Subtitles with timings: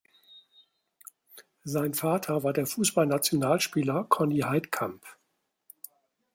[1.63, 5.05] Sein Vater war der Fußball-Nationalspieler Conny Heidkamp.